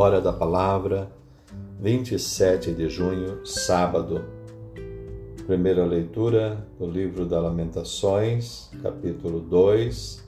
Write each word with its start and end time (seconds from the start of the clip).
Hora 0.00 0.20
da 0.20 0.32
Palavra, 0.32 1.10
27 1.80 2.70
de 2.70 2.88
junho, 2.88 3.44
sábado. 3.44 4.24
Primeira 5.44 5.84
leitura 5.84 6.64
do 6.78 6.86
livro 6.86 7.26
da 7.26 7.40
Lamentações, 7.40 8.70
capítulo 8.80 9.40
2, 9.40 10.24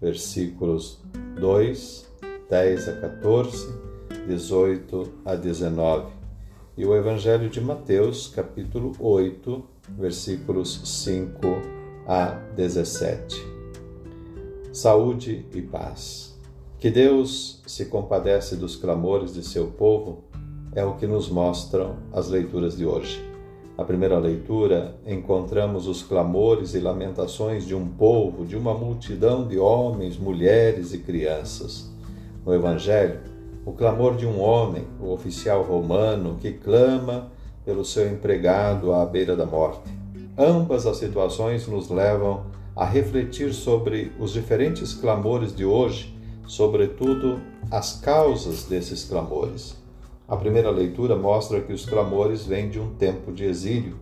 versículos 0.00 1.00
2, 1.38 2.12
10 2.50 2.88
a 2.88 2.96
14, 3.02 3.72
18 4.26 5.12
a 5.24 5.36
19. 5.36 6.12
E 6.76 6.84
o 6.84 6.96
Evangelho 6.96 7.48
de 7.48 7.60
Mateus, 7.60 8.26
capítulo 8.26 8.96
8, 8.98 9.64
versículos 9.90 10.80
5 11.04 11.38
a 12.08 12.30
17. 12.56 13.40
Saúde 14.72 15.46
e 15.54 15.62
paz. 15.62 16.33
Que 16.84 16.90
Deus 16.90 17.62
se 17.66 17.86
compadece 17.86 18.56
dos 18.56 18.76
clamores 18.76 19.32
de 19.32 19.42
seu 19.42 19.68
povo 19.68 20.22
é 20.74 20.84
o 20.84 20.96
que 20.96 21.06
nos 21.06 21.30
mostram 21.30 21.96
as 22.12 22.28
leituras 22.28 22.76
de 22.76 22.84
hoje. 22.84 23.24
Na 23.74 23.86
primeira 23.86 24.18
leitura, 24.18 24.94
encontramos 25.06 25.88
os 25.88 26.02
clamores 26.02 26.74
e 26.74 26.80
lamentações 26.80 27.66
de 27.66 27.74
um 27.74 27.88
povo, 27.88 28.44
de 28.44 28.54
uma 28.54 28.74
multidão 28.74 29.48
de 29.48 29.58
homens, 29.58 30.18
mulheres 30.18 30.92
e 30.92 30.98
crianças. 30.98 31.90
No 32.44 32.52
Evangelho, 32.52 33.18
o 33.64 33.72
clamor 33.72 34.14
de 34.14 34.26
um 34.26 34.38
homem, 34.38 34.86
o 35.00 35.10
oficial 35.10 35.62
romano, 35.62 36.36
que 36.38 36.52
clama 36.52 37.32
pelo 37.64 37.82
seu 37.82 38.06
empregado 38.12 38.92
à 38.92 39.06
beira 39.06 39.34
da 39.34 39.46
morte. 39.46 39.90
Ambas 40.36 40.84
as 40.86 40.98
situações 40.98 41.66
nos 41.66 41.88
levam 41.88 42.44
a 42.76 42.84
refletir 42.84 43.54
sobre 43.54 44.12
os 44.20 44.34
diferentes 44.34 44.92
clamores 44.92 45.56
de 45.56 45.64
hoje 45.64 46.12
sobretudo, 46.46 47.40
as 47.70 48.00
causas 48.00 48.64
desses 48.64 49.04
clamores. 49.04 49.76
A 50.26 50.36
primeira 50.36 50.70
leitura 50.70 51.16
mostra 51.16 51.60
que 51.60 51.72
os 51.72 51.84
clamores 51.84 52.46
vêm 52.46 52.68
de 52.68 52.80
um 52.80 52.94
tempo 52.94 53.32
de 53.32 53.44
exílio, 53.44 53.96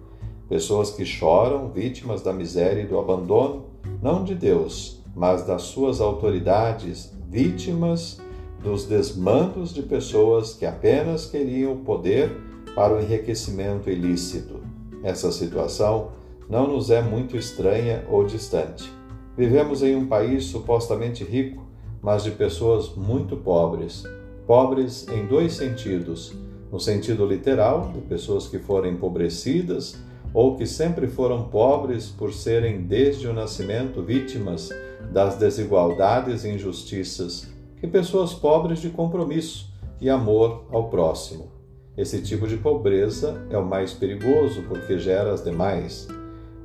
pessoas 0.49 0.91
que 0.91 1.05
choram, 1.05 1.71
vítimas 1.71 2.23
da 2.23 2.33
miséria 2.33 2.83
e 2.83 2.87
do 2.87 2.99
abandono, 2.99 3.67
não 4.01 4.23
de 4.23 4.35
Deus, 4.35 5.03
mas 5.15 5.45
das 5.45 5.63
suas 5.63 6.01
autoridades, 6.01 7.13
vítimas 7.29 8.21
dos 8.63 8.85
desmandos 8.85 9.75
de 9.75 9.83
pessoas 9.83 10.55
que 10.55 10.65
apenas 10.65 11.27
queriam 11.27 11.73
o 11.73 11.79
poder 11.79 12.31
para 12.75 12.95
o 12.95 13.01
enriquecimento 13.01 13.91
ilícito. 13.91 14.61
Essa 15.03 15.33
situação 15.33 16.13
não 16.49 16.69
nos 16.69 16.91
é 16.91 17.03
muito 17.03 17.37
estranha 17.37 18.05
ou 18.09 18.25
distante. 18.25 18.93
Vivemos 19.37 19.83
em 19.83 19.97
um 19.97 20.07
país 20.07 20.45
supostamente 20.45 21.25
rico, 21.25 21.67
mas 22.03 22.25
de 22.25 22.33
pessoas 22.33 22.95
muito 22.97 23.37
pobres. 23.37 24.05
Pobres 24.47 25.07
em 25.09 25.27
dois 25.27 25.53
sentidos: 25.53 26.35
no 26.71 26.81
sentido 26.81 27.25
literal, 27.25 27.93
de 27.95 28.01
pessoas 28.01 28.49
que 28.49 28.59
foram 28.59 28.89
empobrecidas 28.89 29.97
ou 30.35 30.57
que 30.57 30.67
sempre 30.67 31.07
foram 31.07 31.45
pobres 31.45 32.09
por 32.09 32.33
serem 32.33 32.83
desde 32.83 33.29
o 33.29 33.33
nascimento 33.33 34.03
vítimas 34.03 34.71
das 35.13 35.37
desigualdades 35.37 36.45
e 36.45 36.49
injustiças, 36.49 37.49
e 37.83 37.87
pessoas 37.87 38.33
pobres 38.33 38.81
de 38.81 38.89
compromisso 38.89 39.71
e 40.01 40.09
amor 40.09 40.65
ao 40.71 40.89
próximo. 40.89 41.51
Esse 41.97 42.23
tipo 42.23 42.49
de 42.49 42.57
pobreza 42.57 43.47
é 43.51 43.59
o 43.59 43.67
mais 43.67 43.93
perigoso 43.93 44.63
porque 44.63 44.99
gera 44.99 45.33
as 45.33 45.45
demais. 45.45 46.09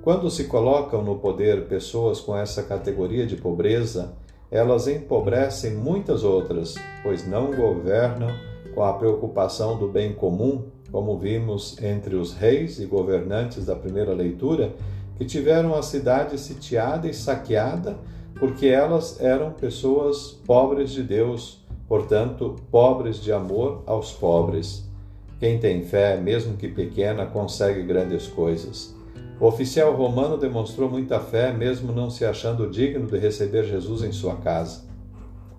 Quando 0.02 0.30
se 0.30 0.46
colocam 0.46 1.04
no 1.04 1.18
poder 1.18 1.66
pessoas 1.66 2.22
com 2.22 2.36
essa 2.38 2.64
categoria 2.64 3.26
de 3.26 3.36
pobreza, 3.36 4.14
elas 4.50 4.88
empobrecem 4.88 5.74
muitas 5.74 6.24
outras, 6.24 6.76
pois 7.04 7.28
não 7.28 7.52
governam 7.52 8.30
com 8.74 8.84
a 8.84 8.94
preocupação 8.94 9.78
do 9.78 9.88
bem 9.88 10.14
comum, 10.14 10.66
como 10.92 11.18
vimos 11.18 11.82
entre 11.82 12.16
os 12.16 12.34
reis 12.34 12.80
e 12.80 12.86
governantes 12.86 13.66
da 13.66 13.76
primeira 13.76 14.14
leitura, 14.14 14.74
que 15.18 15.26
tiveram 15.26 15.76
a 15.76 15.82
cidade 15.82 16.38
sitiada 16.38 17.08
e 17.08 17.14
saqueada 17.14 17.98
porque 18.40 18.68
elas 18.68 19.20
eram 19.20 19.52
pessoas 19.52 20.32
pobres 20.46 20.92
de 20.92 21.04
Deus, 21.04 21.60
portanto, 21.88 22.56
pobres 22.72 23.22
de 23.22 23.32
amor 23.32 23.84
aos 23.86 24.12
pobres. 24.12 24.88
Quem 25.40 25.60
tem 25.60 25.84
fé, 25.84 26.18
mesmo 26.18 26.56
que 26.56 26.68
pequena, 26.68 27.26
consegue 27.26 27.84
grandes 27.84 28.28
coisas. 28.28 28.96
O 29.40 29.46
oficial 29.46 29.94
romano 29.96 30.36
demonstrou 30.36 30.90
muita 30.90 31.20
fé, 31.20 31.54
mesmo 31.54 31.94
não 31.94 32.10
se 32.10 32.26
achando 32.26 32.68
digno 32.72 33.06
de 33.06 33.20
receber 33.20 33.66
Jesus 33.66 34.02
em 34.02 34.12
sua 34.12 34.36
casa. 34.38 34.82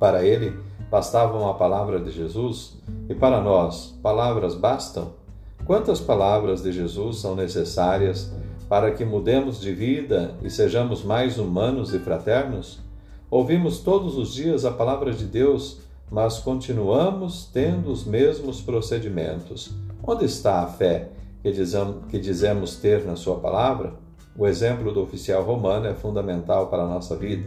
Para 0.00 0.24
ele, 0.24 0.58
bastava 0.90 1.38
uma 1.38 1.54
palavra 1.54 2.00
de 2.00 2.10
Jesus, 2.10 2.76
e 3.08 3.14
para 3.14 3.40
nós, 3.40 3.96
palavras 4.02 4.56
bastam? 4.56 5.12
Quantas 5.64 6.00
palavras 6.00 6.60
de 6.60 6.72
Jesus 6.72 7.18
são 7.18 7.36
necessárias 7.36 8.32
para 8.68 8.90
que 8.90 9.04
mudemos 9.04 9.60
de 9.60 9.72
vida 9.72 10.34
e 10.42 10.50
sejamos 10.50 11.04
mais 11.04 11.38
humanos 11.38 11.94
e 11.94 12.00
fraternos? 12.00 12.80
Ouvimos 13.30 13.78
todos 13.78 14.16
os 14.16 14.34
dias 14.34 14.64
a 14.64 14.72
palavra 14.72 15.12
de 15.12 15.24
Deus, 15.24 15.78
mas 16.10 16.38
continuamos 16.38 17.48
tendo 17.52 17.92
os 17.92 18.04
mesmos 18.04 18.60
procedimentos. 18.60 19.70
Onde 20.02 20.24
está 20.24 20.62
a 20.62 20.66
fé 20.66 21.10
que, 21.42 21.52
que 22.08 22.18
dizemos 22.18 22.76
ter 22.76 23.04
na 23.04 23.16
Sua 23.16 23.36
palavra, 23.36 23.94
o 24.36 24.46
exemplo 24.46 24.92
do 24.92 25.02
oficial 25.02 25.42
romano 25.42 25.86
é 25.86 25.94
fundamental 25.94 26.68
para 26.68 26.84
a 26.84 26.88
nossa 26.88 27.16
vida. 27.16 27.44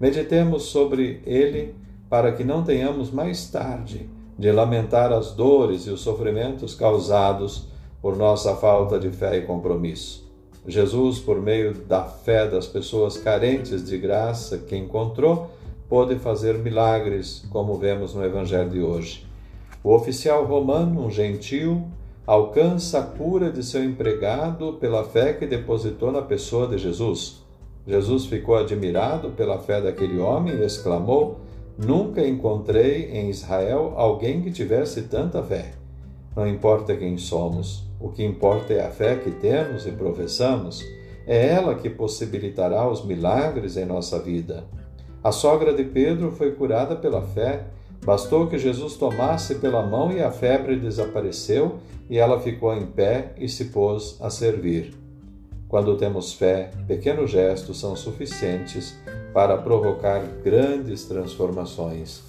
Meditemos 0.00 0.64
sobre 0.64 1.20
ele 1.26 1.74
para 2.08 2.32
que 2.32 2.44
não 2.44 2.62
tenhamos 2.62 3.10
mais 3.10 3.50
tarde 3.50 4.08
de 4.38 4.50
lamentar 4.50 5.12
as 5.12 5.32
dores 5.32 5.86
e 5.86 5.90
os 5.90 6.00
sofrimentos 6.00 6.74
causados 6.74 7.68
por 8.00 8.16
nossa 8.16 8.56
falta 8.56 8.98
de 8.98 9.10
fé 9.10 9.36
e 9.36 9.42
compromisso. 9.42 10.22
Jesus, 10.66 11.18
por 11.18 11.40
meio 11.40 11.74
da 11.74 12.04
fé 12.04 12.48
das 12.48 12.66
pessoas 12.66 13.16
carentes 13.16 13.84
de 13.84 13.98
graça 13.98 14.58
que 14.58 14.76
encontrou, 14.76 15.50
pôde 15.88 16.16
fazer 16.16 16.58
milagres, 16.58 17.44
como 17.50 17.76
vemos 17.76 18.14
no 18.14 18.24
Evangelho 18.24 18.70
de 18.70 18.80
hoje. 18.80 19.26
O 19.84 19.94
oficial 19.94 20.44
romano, 20.44 21.04
um 21.04 21.10
gentil, 21.10 21.84
alcança 22.26 23.00
a 23.00 23.02
cura 23.02 23.50
de 23.50 23.62
seu 23.62 23.82
empregado 23.82 24.74
pela 24.74 25.04
fé 25.04 25.32
que 25.32 25.46
depositou 25.46 26.12
na 26.12 26.22
pessoa 26.22 26.68
de 26.68 26.78
Jesus. 26.78 27.42
Jesus 27.86 28.26
ficou 28.26 28.54
admirado 28.54 29.30
pela 29.30 29.58
fé 29.58 29.80
daquele 29.80 30.18
homem 30.20 30.54
e 30.54 30.64
exclamou: 30.64 31.40
Nunca 31.76 32.24
encontrei 32.26 33.10
em 33.10 33.28
Israel 33.28 33.94
alguém 33.96 34.40
que 34.40 34.52
tivesse 34.52 35.02
tanta 35.02 35.42
fé. 35.42 35.72
Não 36.36 36.46
importa 36.46 36.96
quem 36.96 37.18
somos, 37.18 37.84
o 38.00 38.08
que 38.08 38.24
importa 38.24 38.72
é 38.72 38.86
a 38.86 38.90
fé 38.90 39.16
que 39.16 39.30
temos 39.30 39.86
e 39.86 39.90
professamos. 39.90 40.82
É 41.26 41.48
ela 41.48 41.74
que 41.74 41.90
possibilitará 41.90 42.88
os 42.88 43.04
milagres 43.04 43.76
em 43.76 43.84
nossa 43.84 44.18
vida. 44.18 44.64
A 45.22 45.30
sogra 45.30 45.72
de 45.72 45.84
Pedro 45.84 46.32
foi 46.32 46.52
curada 46.52 46.96
pela 46.96 47.22
fé 47.22 47.66
Bastou 48.04 48.48
que 48.48 48.58
Jesus 48.58 48.96
tomasse 48.96 49.56
pela 49.56 49.86
mão 49.86 50.10
e 50.10 50.20
a 50.20 50.30
febre 50.30 50.74
desapareceu 50.76 51.78
e 52.10 52.18
ela 52.18 52.40
ficou 52.40 52.74
em 52.74 52.84
pé 52.84 53.32
e 53.38 53.48
se 53.48 53.66
pôs 53.66 54.16
a 54.20 54.28
servir. 54.28 54.92
Quando 55.68 55.96
temos 55.96 56.32
fé, 56.32 56.70
pequenos 56.86 57.30
gestos 57.30 57.78
são 57.78 57.94
suficientes 57.94 58.98
para 59.32 59.56
provocar 59.56 60.20
grandes 60.42 61.04
transformações. 61.04 62.22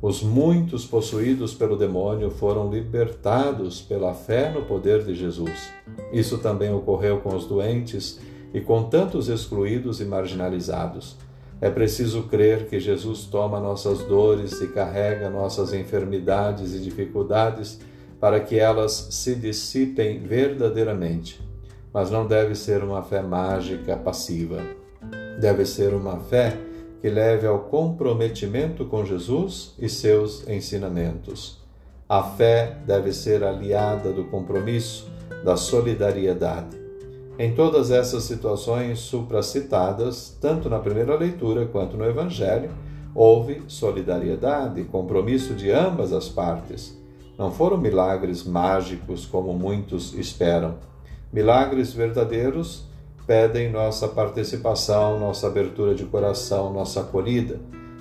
Os 0.00 0.22
muitos 0.22 0.86
possuídos 0.86 1.52
pelo 1.52 1.76
demônio 1.76 2.30
foram 2.30 2.70
libertados 2.70 3.82
pela 3.82 4.14
fé 4.14 4.50
no 4.50 4.62
poder 4.62 5.04
de 5.04 5.14
Jesus. 5.14 5.70
Isso 6.10 6.38
também 6.38 6.72
ocorreu 6.72 7.18
com 7.18 7.34
os 7.34 7.44
doentes 7.44 8.18
e 8.54 8.60
com 8.60 8.84
tantos 8.84 9.28
excluídos 9.28 10.00
e 10.00 10.04
marginalizados. 10.04 11.18
É 11.60 11.68
preciso 11.68 12.22
crer 12.22 12.66
que 12.66 12.80
Jesus 12.80 13.26
toma 13.26 13.60
nossas 13.60 13.98
dores 13.98 14.60
e 14.62 14.68
carrega 14.68 15.28
nossas 15.28 15.74
enfermidades 15.74 16.74
e 16.74 16.78
dificuldades 16.78 17.78
para 18.18 18.40
que 18.40 18.58
elas 18.58 19.08
se 19.10 19.34
dissipem 19.34 20.20
verdadeiramente. 20.20 21.40
Mas 21.92 22.10
não 22.10 22.26
deve 22.26 22.54
ser 22.54 22.82
uma 22.82 23.02
fé 23.02 23.20
mágica 23.20 23.96
passiva. 23.96 24.62
Deve 25.38 25.66
ser 25.66 25.92
uma 25.92 26.18
fé 26.18 26.56
que 27.00 27.10
leve 27.10 27.46
ao 27.46 27.60
comprometimento 27.60 28.86
com 28.86 29.04
Jesus 29.04 29.74
e 29.78 29.88
seus 29.88 30.46
ensinamentos. 30.48 31.58
A 32.08 32.22
fé 32.22 32.76
deve 32.86 33.12
ser 33.12 33.44
aliada 33.44 34.12
do 34.12 34.24
compromisso, 34.24 35.10
da 35.44 35.56
solidariedade. 35.56 36.79
Em 37.40 37.54
todas 37.54 37.90
essas 37.90 38.24
situações 38.24 38.98
supracitadas, 38.98 40.36
tanto 40.42 40.68
na 40.68 40.78
primeira 40.78 41.16
leitura 41.16 41.64
quanto 41.64 41.96
no 41.96 42.04
Evangelho, 42.04 42.70
houve 43.14 43.62
solidariedade 43.66 44.78
e 44.78 44.84
compromisso 44.84 45.54
de 45.54 45.70
ambas 45.70 46.12
as 46.12 46.28
partes. 46.28 46.94
Não 47.38 47.50
foram 47.50 47.78
milagres 47.78 48.44
mágicos 48.44 49.24
como 49.24 49.54
muitos 49.54 50.12
esperam. 50.12 50.74
Milagres 51.32 51.94
verdadeiros 51.94 52.84
pedem 53.26 53.72
nossa 53.72 54.06
participação, 54.06 55.18
nossa 55.18 55.46
abertura 55.46 55.94
de 55.94 56.04
coração, 56.04 56.70
nossa 56.70 57.00
acolhida. 57.00 57.58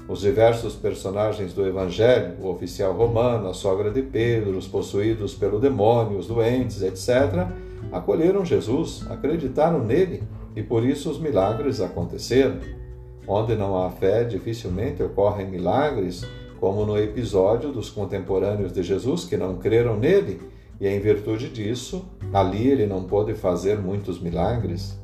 Os 0.10 0.20
diversos 0.20 0.76
personagens 0.76 1.54
do 1.54 1.66
Evangelho, 1.66 2.36
o 2.42 2.50
oficial 2.50 2.92
romano, 2.92 3.48
a 3.48 3.54
sogra 3.54 3.90
de 3.90 4.02
Pedro, 4.02 4.58
os 4.58 4.68
possuídos 4.68 5.34
pelo 5.34 5.62
demônio, 5.62 6.18
os 6.18 6.28
doentes, 6.28 6.82
etc., 6.82 7.69
acolheram 7.92 8.46
Jesus, 8.46 9.06
acreditaram 9.10 9.84
nele 9.84 10.24
e 10.56 10.64
por 10.64 10.84
isso 10.84 11.10
os 11.10 11.20
milagres 11.20 11.82
aconteceram. 11.82 12.58
Onde 13.28 13.56
não 13.56 13.82
há 13.82 13.90
fé, 13.90 14.24
dificilmente 14.24 15.04
ocorrem 15.04 15.48
milagres, 15.48 16.26
como 16.60 16.86
no 16.86 16.98
episódio 16.98 17.72
dos 17.72 17.90
contemporâneos 17.90 18.74
de 18.74 18.84
Jesus 18.84 19.24
que 19.26 19.38
não 19.38 19.58
creram 19.58 19.98
nele, 19.98 20.42
e 20.82 20.88
em 20.88 21.00
virtude 21.00 21.50
disso, 21.50 22.06
ali 22.34 22.68
ele 22.68 22.86
não 22.86 23.04
pôde 23.04 23.34
fazer 23.34 23.78
muitos 23.78 24.20
milagres. 24.20 24.98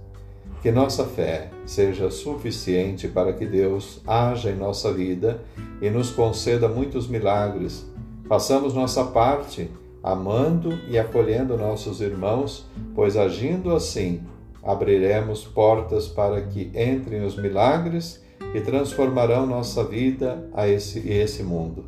Que 0.62 0.72
nossa 0.72 1.06
fé 1.06 1.50
seja 1.66 2.10
suficiente 2.10 3.08
para 3.08 3.34
que 3.34 3.46
Deus 3.46 4.02
haja 4.08 4.50
em 4.50 4.56
nossa 4.56 4.92
vida 4.92 5.42
e 5.82 5.90
nos 5.90 6.10
conceda 6.10 6.68
muitos 6.68 7.08
milagres. 7.08 7.86
Façamos 8.28 8.74
nossa 8.74 9.04
parte, 9.04 9.70
amando 10.06 10.78
e 10.88 11.00
acolhendo 11.00 11.58
nossos 11.58 12.00
irmãos, 12.00 12.70
pois 12.94 13.18
agindo 13.18 13.76
assim, 13.76 14.22
abriremos 14.64 15.44
portas 15.46 16.08
para 16.08 16.44
que 16.44 16.72
entrem 16.76 17.26
os 17.26 17.36
milagres 17.36 18.24
e 18.54 18.62
transformarão 18.62 19.48
nossa 19.48 19.84
vida 19.84 20.48
a 20.54 20.68
esse, 20.68 21.00
e 21.00 21.12
esse 21.12 21.42
mundo. 21.42 21.86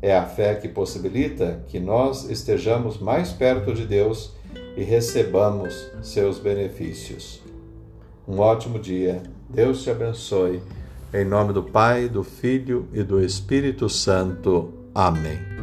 É 0.00 0.16
a 0.16 0.24
fé 0.24 0.54
que 0.54 0.68
possibilita 0.68 1.64
que 1.66 1.80
nós 1.80 2.30
estejamos 2.30 2.98
mais 3.00 3.32
perto 3.32 3.74
de 3.74 3.84
Deus 3.84 4.32
e 4.76 4.84
recebamos 4.84 5.90
seus 6.02 6.38
benefícios. 6.38 7.42
Um 8.28 8.38
ótimo 8.38 8.78
dia. 8.78 9.24
Deus 9.50 9.82
te 9.82 9.90
abençoe. 9.90 10.62
Em 11.12 11.24
nome 11.24 11.52
do 11.52 11.64
Pai, 11.64 12.08
do 12.08 12.22
Filho 12.22 12.86
e 12.92 13.02
do 13.02 13.20
Espírito 13.20 13.88
Santo. 13.88 14.72
Amém. 14.94 15.55